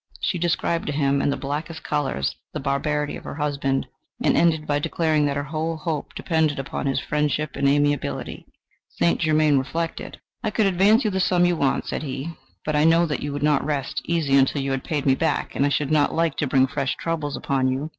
She 0.19 0.39
described 0.39 0.87
to 0.87 0.93
him 0.93 1.21
in 1.21 1.29
the 1.29 1.37
blackest 1.37 1.83
colours 1.83 2.35
the 2.53 2.59
barbarity 2.59 3.15
of 3.17 3.23
her 3.23 3.35
husband, 3.35 3.85
and 4.23 4.35
ended 4.35 4.65
by 4.65 4.79
declaring 4.79 5.25
that 5.27 5.35
her 5.37 5.43
whole 5.43 5.77
hope 5.77 6.15
depended 6.15 6.57
upon 6.57 6.87
his 6.87 6.99
friendship 6.99 7.51
and 7.55 7.67
amiability. 7.69 8.47
"St. 8.89 9.19
Germain 9.21 9.59
reflected. 9.59 10.19
"'I 10.43 10.49
could 10.49 10.65
advance 10.65 11.05
you 11.05 11.11
the 11.11 11.19
sum 11.19 11.45
you 11.45 11.55
want,' 11.55 11.85
said 11.85 12.01
he; 12.01 12.31
'but 12.65 12.75
I 12.75 12.83
know 12.83 13.05
that 13.05 13.21
you 13.21 13.31
would 13.31 13.43
not 13.43 13.63
rest 13.63 14.01
easy 14.05 14.35
until 14.35 14.63
you 14.63 14.71
had 14.71 14.83
paid 14.83 15.05
me 15.05 15.13
back, 15.13 15.55
and 15.55 15.67
I 15.67 15.69
should 15.69 15.91
not 15.91 16.15
like 16.15 16.35
to 16.37 16.47
bring 16.47 16.65
fresh 16.65 16.95
troubles 16.95 17.35
upon 17.37 17.67
you. 17.67 17.89